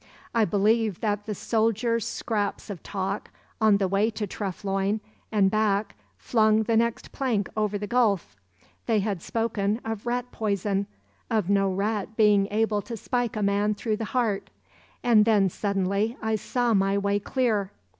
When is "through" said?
13.75-13.97